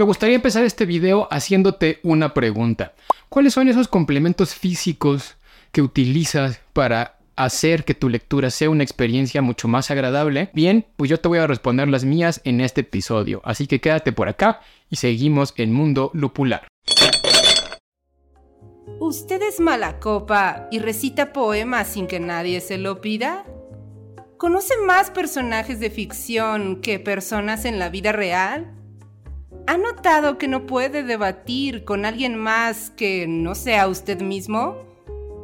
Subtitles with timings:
[0.00, 2.94] Me gustaría empezar este video haciéndote una pregunta.
[3.28, 5.36] ¿Cuáles son esos complementos físicos
[5.72, 10.48] que utilizas para hacer que tu lectura sea una experiencia mucho más agradable?
[10.54, 14.10] Bien, pues yo te voy a responder las mías en este episodio, así que quédate
[14.10, 16.66] por acá y seguimos en Mundo Lupular.
[19.00, 23.44] ¿Usted es mala copa y recita poemas sin que nadie se lo pida?
[24.38, 28.79] ¿Conoce más personajes de ficción que personas en la vida real?
[29.70, 34.74] ¿Ha notado que no puede debatir con alguien más que no sea usted mismo?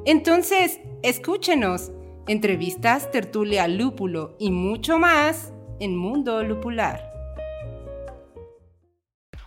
[0.05, 1.93] Entonces, escúchenos.
[2.27, 7.09] Entrevistas, tertulia, lúpulo y mucho más en Mundo Lupular.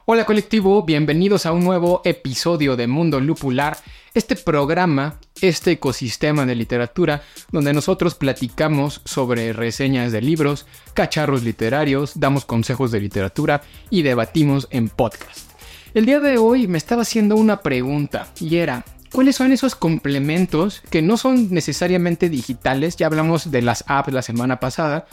[0.06, 3.76] Hola colectivo, bienvenidos a un nuevo episodio de Mundo Lupular,
[4.14, 12.20] este programa, este ecosistema de literatura donde nosotros platicamos sobre reseñas de libros, cacharros literarios,
[12.20, 15.50] damos consejos de literatura y debatimos en podcast.
[15.94, 20.82] El día de hoy me estaba haciendo una pregunta y era, ¿cuáles son esos complementos
[20.90, 22.96] que no son necesariamente digitales?
[22.96, 25.08] Ya hablamos de las apps la semana pasada,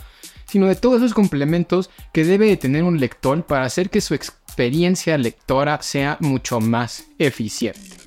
[0.47, 4.15] sino de todos esos complementos que debe de tener un lector para hacer que su
[4.15, 8.06] experiencia lectora sea mucho más eficiente.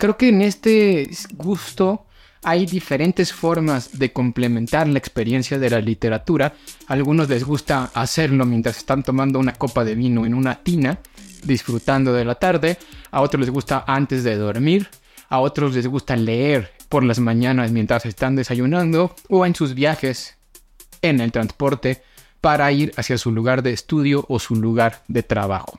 [0.00, 2.06] Creo que en este gusto
[2.42, 6.54] hay diferentes formas de complementar la experiencia de la literatura.
[6.86, 11.00] A algunos les gusta hacerlo mientras están tomando una copa de vino en una tina,
[11.44, 12.78] disfrutando de la tarde.
[13.10, 14.88] A otros les gusta antes de dormir.
[15.28, 20.38] A otros les gusta leer por las mañanas mientras están desayunando o en sus viajes
[21.02, 22.02] en el transporte
[22.40, 25.78] para ir hacia su lugar de estudio o su lugar de trabajo.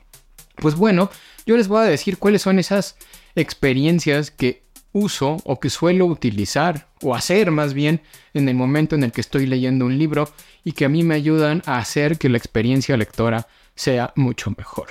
[0.61, 1.09] Pues bueno,
[1.47, 2.95] yo les voy a decir cuáles son esas
[3.33, 4.61] experiencias que
[4.93, 8.01] uso o que suelo utilizar o hacer más bien
[8.35, 10.29] en el momento en el que estoy leyendo un libro
[10.63, 14.89] y que a mí me ayudan a hacer que la experiencia lectora sea mucho mejor.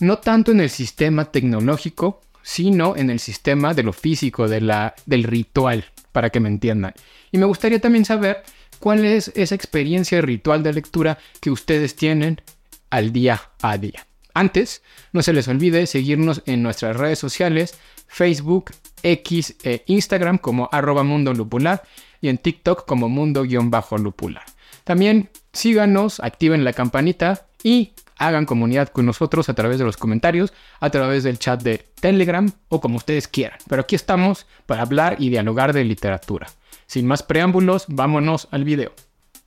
[0.00, 4.94] No tanto en el sistema tecnológico, sino en el sistema de lo físico, de la,
[5.04, 6.94] del ritual, para que me entiendan.
[7.30, 8.42] Y me gustaría también saber
[8.78, 12.40] cuál es esa experiencia ritual de lectura que ustedes tienen
[12.88, 14.06] al día a día.
[14.34, 14.82] Antes,
[15.12, 21.02] no se les olvide seguirnos en nuestras redes sociales, Facebook, X e Instagram como arroba
[21.02, 21.32] mundo
[22.20, 24.44] y en TikTok como mundo-lupular.
[24.84, 30.52] También síganos, activen la campanita y hagan comunidad con nosotros a través de los comentarios,
[30.78, 33.58] a través del chat de Telegram o como ustedes quieran.
[33.68, 36.48] Pero aquí estamos para hablar y dialogar de literatura.
[36.86, 38.92] Sin más preámbulos, vámonos al video.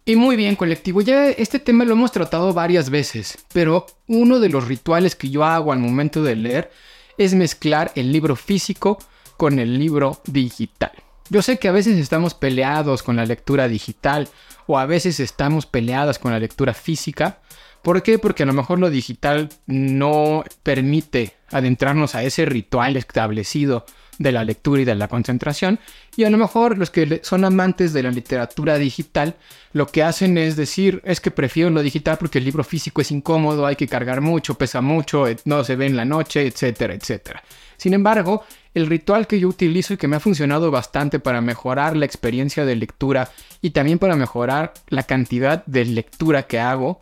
[0.06, 4.50] Y muy bien, colectivo, ya este tema lo hemos tratado varias veces, pero uno de
[4.50, 6.72] los rituales que yo hago al momento de leer
[7.18, 8.98] es mezclar el libro físico
[9.38, 10.92] con el libro digital.
[11.30, 14.28] Yo sé que a veces estamos peleados con la lectura digital
[14.68, 17.40] o a veces estamos peleadas con la lectura física.
[17.84, 18.18] ¿Por qué?
[18.18, 23.86] Porque a lo mejor lo digital no permite adentrarnos a ese ritual establecido
[24.20, 25.80] de la lectura y de la concentración.
[26.16, 29.36] Y a lo mejor los que son amantes de la literatura digital
[29.74, 33.12] lo que hacen es decir, es que prefiero lo digital porque el libro físico es
[33.12, 37.44] incómodo, hay que cargar mucho, pesa mucho, no se ve en la noche, etcétera, etcétera.
[37.76, 41.98] Sin embargo, el ritual que yo utilizo y que me ha funcionado bastante para mejorar
[41.98, 43.30] la experiencia de lectura
[43.62, 47.02] y también para mejorar la cantidad de lectura que hago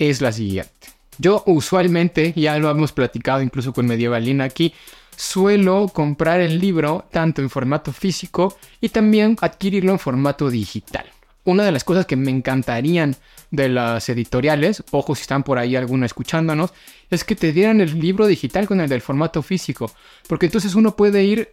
[0.00, 0.72] es la siguiente.
[1.18, 4.72] Yo usualmente, ya lo hemos platicado incluso con Medievalina aquí,
[5.16, 11.04] suelo comprar el libro tanto en formato físico y también adquirirlo en formato digital.
[11.44, 13.16] Una de las cosas que me encantarían
[13.50, 16.72] de las editoriales, ojo si están por ahí alguno escuchándonos,
[17.10, 19.90] es que te dieran el libro digital con el del formato físico,
[20.26, 21.50] porque entonces uno puede ir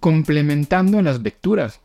[0.00, 1.80] complementando las lecturas.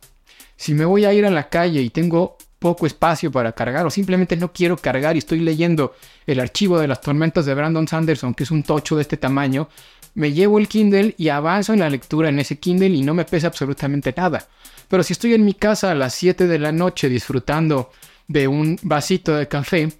[0.55, 3.91] Si me voy a ir a la calle y tengo poco espacio para cargar o
[3.91, 5.93] simplemente no quiero cargar y estoy leyendo
[6.25, 9.69] el archivo de las tormentas de Brandon Sanderson, que es un tocho de este tamaño,
[10.15, 13.23] me llevo el Kindle y avanzo en la lectura en ese Kindle y no me
[13.23, 14.47] pesa absolutamente nada.
[14.87, 17.91] Pero si estoy en mi casa a las 7 de la noche disfrutando
[18.27, 19.93] de un vasito de café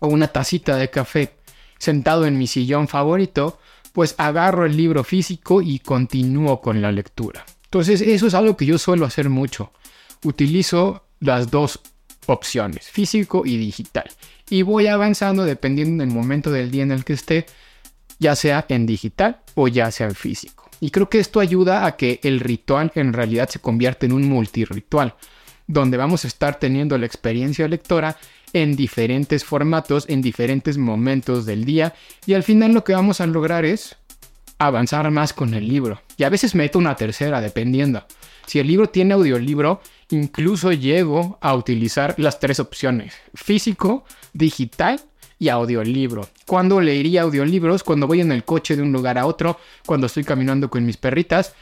[0.00, 1.34] o una tacita de café
[1.78, 3.60] sentado en mi sillón favorito,
[3.92, 7.46] pues agarro el libro físico y continúo con la lectura.
[7.66, 9.70] Entonces eso es algo que yo suelo hacer mucho.
[10.24, 11.78] Utilizo las dos
[12.26, 14.10] opciones, físico y digital.
[14.48, 17.46] Y voy avanzando dependiendo del momento del día en el que esté
[18.18, 20.68] ya sea en digital o ya sea en físico.
[20.80, 24.28] Y creo que esto ayuda a que el ritual en realidad se convierta en un
[24.28, 25.14] multiritual,
[25.66, 28.16] donde vamos a estar teniendo la experiencia lectora
[28.52, 31.94] en diferentes formatos, en diferentes momentos del día,
[32.26, 33.96] y al final lo que vamos a lograr es
[34.60, 36.00] avanzar más con el libro.
[36.16, 38.04] Y a veces meto una tercera, dependiendo.
[38.46, 39.80] Si el libro tiene audiolibro,
[40.10, 44.04] incluso llego a utilizar las tres opciones, físico,
[44.34, 45.00] digital
[45.38, 46.28] y audiolibro.
[46.46, 47.82] ¿Cuándo leería audiolibros?
[47.82, 50.98] Cuando voy en el coche de un lugar a otro, cuando estoy caminando con mis
[50.98, 51.54] perritas.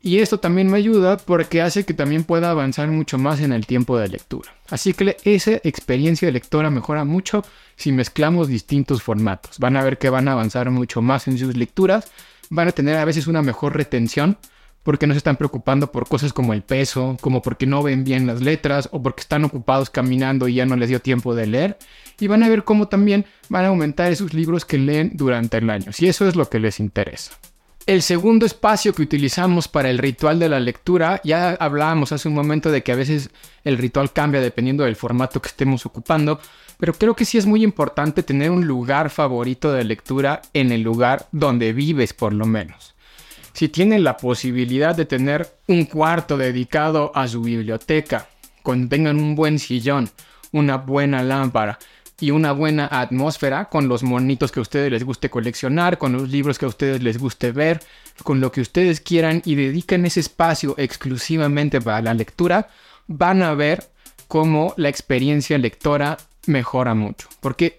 [0.00, 3.66] Y esto también me ayuda porque hace que también pueda avanzar mucho más en el
[3.66, 4.54] tiempo de lectura.
[4.70, 7.44] Así que esa experiencia de lectora mejora mucho
[7.74, 9.58] si mezclamos distintos formatos.
[9.58, 12.12] Van a ver que van a avanzar mucho más en sus lecturas,
[12.50, 14.38] van a tener a veces una mejor retención
[14.86, 18.24] porque no se están preocupando por cosas como el peso, como porque no ven bien
[18.24, 21.76] las letras o porque están ocupados caminando y ya no les dio tiempo de leer.
[22.20, 25.68] Y van a ver cómo también van a aumentar esos libros que leen durante el
[25.70, 27.32] año, si eso es lo que les interesa.
[27.86, 32.34] El segundo espacio que utilizamos para el ritual de la lectura, ya hablábamos hace un
[32.34, 33.30] momento de que a veces
[33.64, 36.40] el ritual cambia dependiendo del formato que estemos ocupando,
[36.78, 40.82] pero creo que sí es muy importante tener un lugar favorito de lectura en el
[40.82, 42.94] lugar donde vives por lo menos.
[43.52, 48.28] Si tienen la posibilidad de tener un cuarto dedicado a su biblioteca,
[48.62, 50.10] contengan un buen sillón,
[50.52, 51.78] una buena lámpara
[52.20, 56.28] y una buena atmósfera con los monitos que a ustedes les guste coleccionar, con los
[56.28, 57.80] libros que a ustedes les guste ver,
[58.22, 62.68] con lo que ustedes quieran y dediquen ese espacio exclusivamente para la lectura,
[63.06, 63.88] van a ver
[64.28, 67.28] cómo la experiencia lectora mejora mucho.
[67.40, 67.78] Porque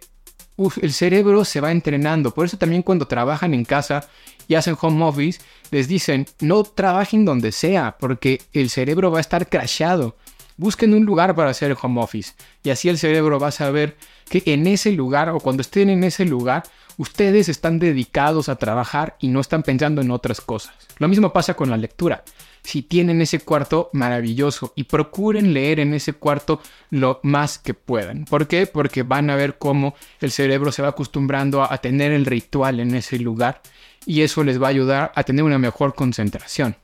[0.81, 2.33] el cerebro se va entrenando.
[2.33, 4.07] Por eso también cuando trabajan en casa
[4.47, 5.41] y hacen home office,
[5.71, 10.15] les dicen, no trabajen donde sea, porque el cerebro va a estar crashado.
[10.57, 12.33] Busquen un lugar para hacer el home office.
[12.63, 13.95] Y así el cerebro va a saber
[14.29, 16.63] que en ese lugar o cuando estén en ese lugar,
[16.97, 20.73] ustedes están dedicados a trabajar y no están pensando en otras cosas.
[20.97, 22.23] Lo mismo pasa con la lectura.
[22.63, 24.73] Si tienen ese cuarto, maravilloso.
[24.75, 26.59] Y procuren leer en ese cuarto
[26.89, 28.25] lo más que puedan.
[28.25, 28.67] ¿Por qué?
[28.67, 32.95] Porque van a ver cómo el cerebro se va acostumbrando a, tener el ritual en
[32.95, 33.61] ese lugar
[34.05, 36.75] y eso les va a ayudar a tener una mejor concentración.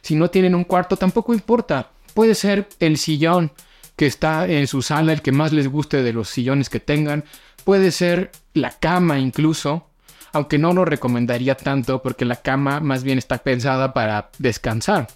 [0.00, 1.90] Si no tienen un cuarto, tampoco importa.
[2.16, 3.52] Puede ser el sillón
[3.94, 7.24] que está en su sala, el que más les guste de los sillones que tengan.
[7.62, 9.90] Puede ser la cama incluso,
[10.32, 15.08] aunque no lo recomendaría tanto porque la cama más bien está pensada para descansar.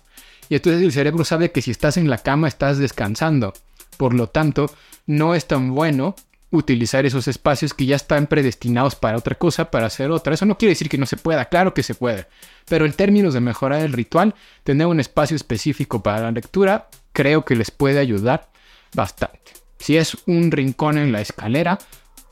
[0.51, 3.55] Y entonces el cerebro sabe que si estás en la cama estás descansando.
[3.97, 4.71] Por lo tanto,
[5.07, 6.15] no es tan bueno
[6.51, 10.35] utilizar esos espacios que ya están predestinados para otra cosa, para hacer otra.
[10.35, 12.27] Eso no quiere decir que no se pueda, claro que se puede.
[12.69, 17.45] Pero en términos de mejorar el ritual, tener un espacio específico para la lectura, creo
[17.45, 18.51] que les puede ayudar
[18.95, 19.53] bastante.
[19.79, 21.79] Si es un rincón en la escalera,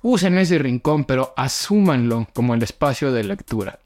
[0.03, 3.79] usen ese rincón, pero asúmanlo como el espacio de lectura.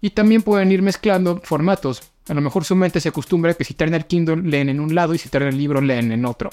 [0.00, 2.02] Y también pueden ir mezclando formatos.
[2.28, 4.80] A lo mejor su mente se acostumbra a que si traen el Kindle leen en
[4.80, 6.50] un lado y si traen el libro leen en otro.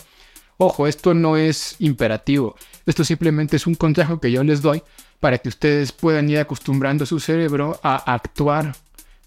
[0.64, 2.56] Ojo, esto no es imperativo.
[2.86, 4.84] Esto simplemente es un consejo que yo les doy
[5.20, 8.76] para que ustedes puedan ir acostumbrando su cerebro a actuar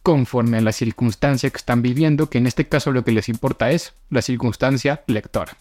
[0.05, 3.73] conforme a la circunstancia que están viviendo, que en este caso lo que les importa
[3.73, 5.57] es la circunstancia lectora.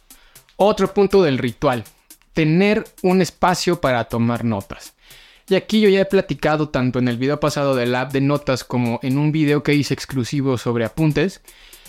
[0.57, 1.85] Otro punto del ritual,
[2.33, 4.93] tener un espacio para tomar notas.
[5.49, 8.63] Y aquí yo ya he platicado tanto en el video pasado del app de notas
[8.63, 11.41] como en un video que hice exclusivo sobre apuntes,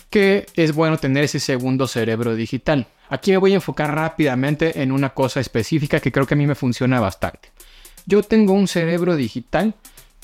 [0.09, 2.87] que es bueno tener ese segundo cerebro digital.
[3.09, 6.47] Aquí me voy a enfocar rápidamente en una cosa específica que creo que a mí
[6.47, 7.51] me funciona bastante.
[8.05, 9.75] Yo tengo un cerebro digital,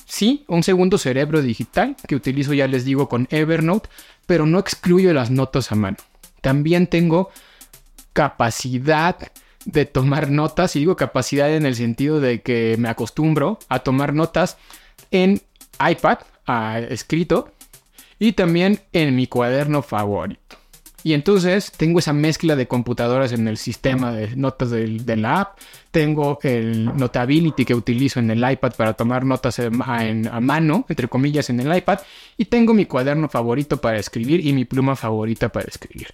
[0.06, 3.90] sí, un segundo cerebro digital que utilizo ya les digo con Evernote,
[4.26, 5.98] pero no excluyo las notas a mano.
[6.42, 7.30] También tengo
[8.14, 9.18] capacidad
[9.66, 14.14] de tomar notas, y digo capacidad en el sentido de que me acostumbro a tomar
[14.14, 14.58] notas
[15.12, 15.42] en
[15.80, 17.52] iPad, a escrito,
[18.22, 20.56] y también en mi cuaderno favorito.
[21.04, 25.58] Y entonces tengo esa mezcla de computadoras en el sistema de notas de, la app.
[25.90, 31.50] Tengo el Notability que utilizo en el iPad para tomar notas a, mano, entre comillas,
[31.50, 32.02] en el iPad.
[32.38, 36.10] Y tengo mi cuaderno favorito para escribir y mi pluma favorita para escribir.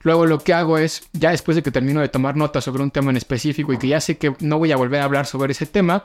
[0.00, 2.90] Luego lo que hago es, ya después de que termino de tomar notas sobre un
[2.90, 5.52] tema en específico y que ya sé que no voy a volver a hablar sobre
[5.52, 6.02] ese tema,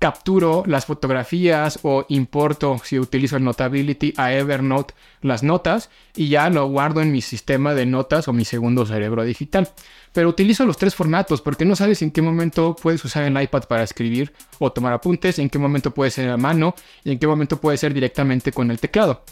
[0.00, 6.48] capturo las fotografías o importo, si utilizo el Notability, a Evernote las notas y ya
[6.48, 9.68] lo guardo en mi sistema de notas o mi segundo cerebro digital.
[10.14, 13.64] Pero utilizo los tres formatos porque no sabes en qué momento puedes usar el iPad
[13.64, 17.26] para escribir o tomar apuntes, en qué momento puede ser a mano y en qué
[17.26, 19.22] momento puede ser directamente con el teclado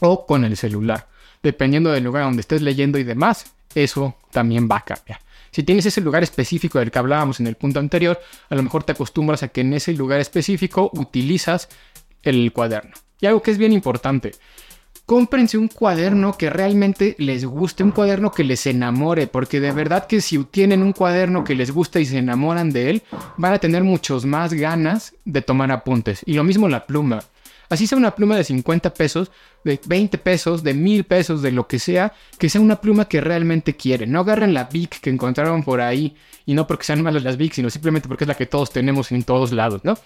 [0.00, 1.06] o con el celular.
[1.44, 5.20] Dependiendo del lugar donde estés leyendo y demás, eso también va a cambiar.
[5.50, 8.84] Si tienes ese lugar específico del que hablábamos en el punto anterior, a lo mejor
[8.84, 11.68] te acostumbras a que en ese lugar específico utilizas
[12.22, 12.92] el cuaderno.
[13.20, 14.32] Y algo que es bien importante,
[15.08, 20.06] cómprense un cuaderno que realmente les guste, un cuaderno que les enamore, porque de verdad
[20.06, 23.02] que si tienen un cuaderno que les gusta y se enamoran de él,
[23.38, 26.22] van a tener muchos más ganas de tomar apuntes.
[26.26, 27.20] Y lo mismo la pluma.
[27.68, 29.30] Así sea una pluma de 50 pesos,
[29.62, 33.20] de 20 pesos, de 1000 pesos, de lo que sea, que sea una pluma que
[33.20, 34.10] realmente quieren.
[34.10, 37.52] No agarren la Bic que encontraron por ahí, y no porque sean malas las Bic,
[37.52, 39.98] sino simplemente porque es la que todos tenemos en todos lados, ¿no?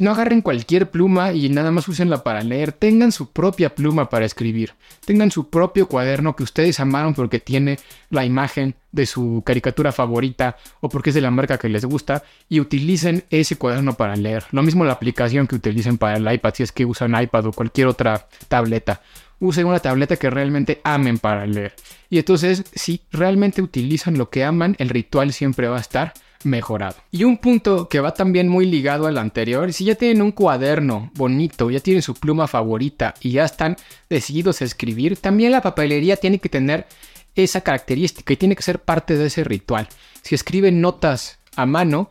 [0.00, 2.72] No agarren cualquier pluma y nada más úsenla para leer.
[2.72, 4.74] Tengan su propia pluma para escribir.
[5.04, 7.78] Tengan su propio cuaderno que ustedes amaron porque tiene
[8.10, 12.22] la imagen de su caricatura favorita o porque es de la marca que les gusta
[12.48, 14.44] y utilicen ese cuaderno para leer.
[14.50, 17.52] Lo mismo la aplicación que utilicen para el iPad si es que usan iPad o
[17.52, 19.02] cualquier otra tableta.
[19.40, 21.74] Usen una tableta que realmente amen para leer.
[22.10, 26.12] Y entonces, si realmente utilizan lo que aman, el ritual siempre va a estar
[26.44, 26.96] mejorado.
[27.10, 31.10] Y un punto que va también muy ligado al anterior, si ya tienen un cuaderno
[31.14, 33.76] bonito, ya tienen su pluma favorita y ya están
[34.08, 36.86] decididos a escribir, también la papelería tiene que tener
[37.34, 39.88] esa característica y tiene que ser parte de ese ritual.
[40.22, 42.10] Si escriben notas a mano,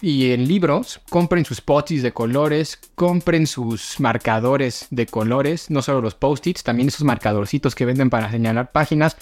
[0.00, 6.00] y en libros, compren sus post-its de colores, compren sus marcadores de colores, no solo
[6.00, 9.16] los post-its, también esos marcadorcitos que venden para señalar páginas.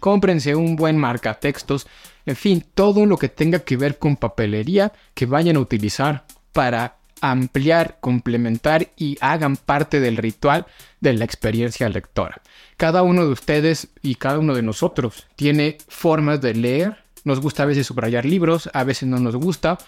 [0.00, 1.86] Cómprense un buen marcatextos,
[2.26, 6.96] en fin, todo lo que tenga que ver con papelería que vayan a utilizar para
[7.20, 10.66] ampliar, complementar y hagan parte del ritual
[11.00, 12.42] de la experiencia lectora.
[12.76, 16.96] Cada uno de ustedes y cada uno de nosotros tiene formas de leer.
[17.24, 19.78] Nos gusta a veces subrayar libros, a veces no nos gusta.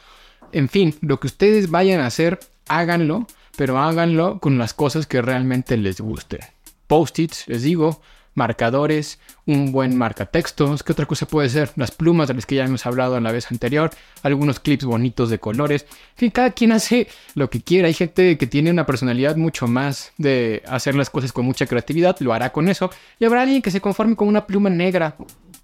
[0.52, 2.38] En fin, lo que ustedes vayan a hacer,
[2.68, 3.26] háganlo,
[3.56, 6.40] pero háganlo con las cosas que realmente les gusten.
[6.86, 8.00] Post-its, les digo,
[8.34, 11.70] marcadores, un buen marcatextos, ¿qué otra cosa puede ser?
[11.76, 13.90] Las plumas de las que ya hemos hablado en la vez anterior,
[14.22, 18.36] algunos clips bonitos de colores, en fin, cada quien hace lo que quiera, hay gente
[18.38, 22.52] que tiene una personalidad mucho más de hacer las cosas con mucha creatividad, lo hará
[22.52, 25.16] con eso, y habrá alguien que se conforme con una pluma negra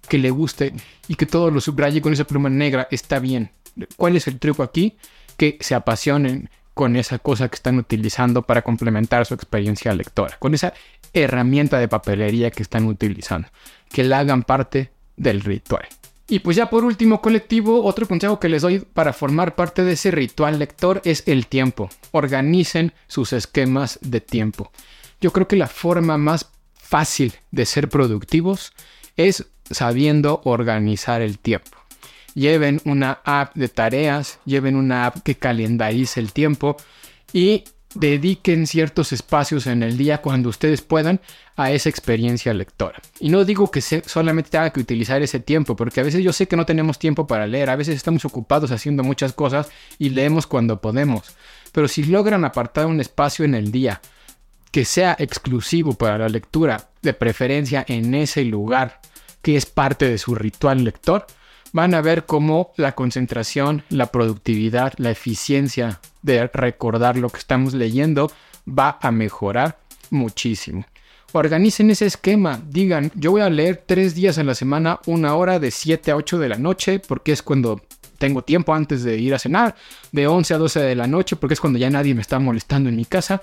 [0.07, 0.73] que le guste
[1.07, 3.51] y que todo lo subraye con esa pluma negra, está bien.
[3.95, 4.97] ¿Cuál es el truco aquí?
[5.37, 10.53] Que se apasionen con esa cosa que están utilizando para complementar su experiencia lectora, con
[10.53, 10.73] esa
[11.13, 13.47] herramienta de papelería que están utilizando,
[13.91, 15.87] que la hagan parte del ritual.
[16.31, 19.93] Y pues ya por último, colectivo, otro consejo que les doy para formar parte de
[19.93, 21.89] ese ritual lector es el tiempo.
[22.11, 24.71] Organicen sus esquemas de tiempo.
[25.19, 28.71] Yo creo que la forma más fácil de ser productivos
[29.17, 31.77] es sabiendo organizar el tiempo.
[32.33, 36.77] Lleven una app de tareas, lleven una app que calendarice el tiempo
[37.33, 41.19] y dediquen ciertos espacios en el día cuando ustedes puedan
[41.55, 43.01] a esa experiencia lectora.
[43.19, 46.47] Y no digo que solamente tenga que utilizar ese tiempo, porque a veces yo sé
[46.47, 49.69] que no tenemos tiempo para leer, a veces estamos ocupados haciendo muchas cosas
[49.99, 51.35] y leemos cuando podemos.
[51.71, 54.01] Pero si logran apartar un espacio en el día
[54.71, 59.01] que sea exclusivo para la lectura, de preferencia en ese lugar
[59.41, 61.25] que es parte de su ritual lector,
[61.73, 67.73] van a ver cómo la concentración, la productividad, la eficiencia de recordar lo que estamos
[67.73, 68.31] leyendo
[68.67, 70.85] va a mejorar muchísimo.
[71.33, 75.59] Organicen ese esquema, digan, yo voy a leer tres días en la semana, una hora
[75.59, 77.81] de 7 a 8 de la noche, porque es cuando
[78.17, 79.75] tengo tiempo antes de ir a cenar,
[80.11, 82.89] de 11 a 12 de la noche, porque es cuando ya nadie me está molestando
[82.89, 83.41] en mi casa,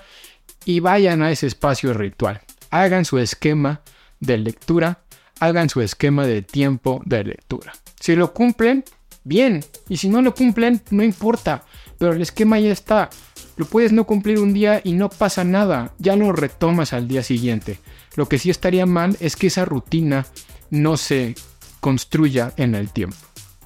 [0.65, 2.41] y vayan a ese espacio ritual.
[2.69, 3.81] Hagan su esquema
[4.19, 4.99] de lectura,
[5.39, 7.73] hagan su esquema de tiempo de lectura.
[7.99, 8.83] Si lo cumplen,
[9.23, 11.63] bien, y si no lo cumplen, no importa
[11.99, 13.11] pero el esquema ya está.
[13.57, 17.21] Lo puedes no cumplir un día y no pasa nada, ya lo retomas al día
[17.21, 17.77] siguiente.
[18.15, 20.25] Lo que sí estaría mal es que esa rutina
[20.71, 21.35] no se
[21.81, 23.17] construya en el tiempo.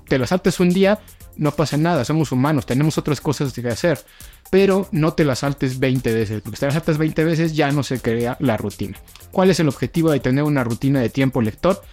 [0.07, 0.99] Te lo saltes un día,
[1.37, 3.99] no pasa nada, somos humanos, tenemos otras cosas que hacer,
[4.49, 7.71] pero no te las saltes 20 veces, porque si te las saltas 20 veces ya
[7.71, 8.97] no se crea la rutina.
[9.31, 11.83] ¿Cuál es el objetivo de tener una rutina de tiempo lector?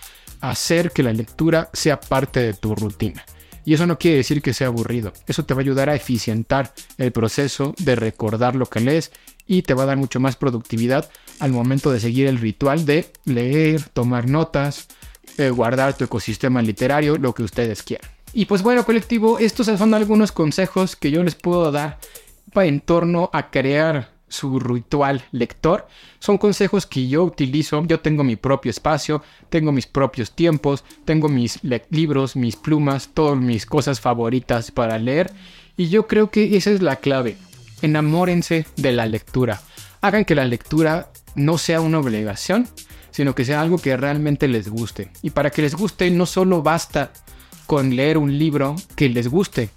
[0.40, 3.24] Hacer que la lectura sea parte de tu rutina.
[3.64, 5.12] Y eso no quiere decir que sea aburrido.
[5.26, 9.12] Eso te va a ayudar a eficientar el proceso de recordar lo que lees
[9.46, 13.10] y te va a dar mucho más productividad al momento de seguir el ritual de
[13.24, 14.88] leer, tomar notas,
[15.38, 18.10] eh, guardar tu ecosistema literario, lo que ustedes quieran.
[18.32, 21.98] Y pues bueno, colectivo, estos son algunos consejos que yo les puedo dar
[22.54, 25.86] en torno a crear su ritual lector.
[26.18, 27.84] Son consejos que yo utilizo.
[27.84, 31.60] Yo tengo mi propio espacio, tengo mis propios tiempos, tengo mis
[31.90, 35.30] libros, mis plumas, todas mis cosas favoritas para leer.
[35.76, 37.36] Y yo creo que esa es la clave.
[37.82, 39.60] Enamórense de la lectura.
[40.00, 42.68] Hagan que la lectura no sea una obligación,
[43.10, 45.10] sino que sea algo que realmente les guste.
[45.22, 47.12] Y para que les guste no solo basta
[47.66, 49.70] con leer un libro que les guste,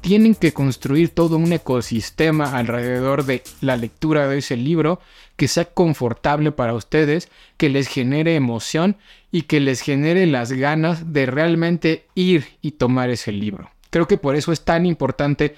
[0.00, 5.00] tienen que construir todo un ecosistema alrededor de la lectura de ese libro
[5.36, 8.96] que sea confortable para ustedes, que les genere emoción
[9.30, 13.70] y que les genere las ganas de realmente ir y tomar ese libro.
[13.90, 15.54] Creo que por eso es tan importante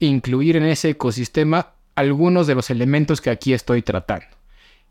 [0.00, 4.26] incluir en ese ecosistema algunos de los elementos que aquí estoy tratando.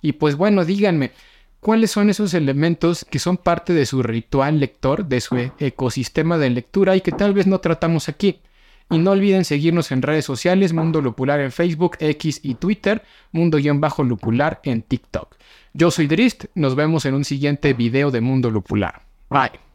[0.02, 1.12] Y pues bueno, díganme,
[1.60, 6.50] ¿cuáles son esos elementos que son parte de su ritual lector, de su ecosistema de
[6.50, 8.42] lectura y que tal vez no tratamos aquí?
[8.90, 14.62] Y no olviden seguirnos en redes sociales, Mundo Lupular en Facebook, X y Twitter, Mundo-Lupular
[14.64, 15.36] en TikTok.
[15.74, 19.02] Yo soy Drist, nos vemos en un siguiente video de Mundo Lupular.
[19.30, 19.67] Bye.